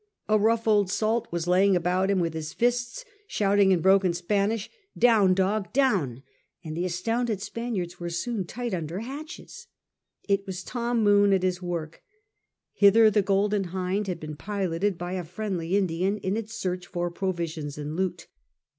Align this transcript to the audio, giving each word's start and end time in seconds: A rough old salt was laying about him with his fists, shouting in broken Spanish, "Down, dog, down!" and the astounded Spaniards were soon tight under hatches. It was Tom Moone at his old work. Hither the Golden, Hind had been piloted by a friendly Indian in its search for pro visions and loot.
A 0.27 0.39
rough 0.39 0.67
old 0.67 0.89
salt 0.89 1.27
was 1.31 1.45
laying 1.45 1.75
about 1.75 2.09
him 2.09 2.17
with 2.19 2.33
his 2.33 2.53
fists, 2.53 3.05
shouting 3.27 3.71
in 3.71 3.81
broken 3.81 4.13
Spanish, 4.15 4.67
"Down, 4.97 5.35
dog, 5.35 5.71
down!" 5.73 6.23
and 6.65 6.75
the 6.75 6.85
astounded 6.85 7.39
Spaniards 7.39 7.99
were 7.99 8.09
soon 8.09 8.45
tight 8.47 8.73
under 8.73 9.01
hatches. 9.01 9.67
It 10.27 10.47
was 10.47 10.63
Tom 10.63 11.03
Moone 11.03 11.33
at 11.35 11.43
his 11.43 11.59
old 11.59 11.69
work. 11.69 12.01
Hither 12.73 13.11
the 13.11 13.21
Golden, 13.21 13.65
Hind 13.65 14.07
had 14.07 14.19
been 14.19 14.35
piloted 14.35 14.97
by 14.97 15.11
a 15.13 15.23
friendly 15.23 15.77
Indian 15.77 16.17
in 16.17 16.35
its 16.35 16.55
search 16.55 16.87
for 16.87 17.11
pro 17.11 17.31
visions 17.31 17.77
and 17.77 17.95
loot. 17.95 18.27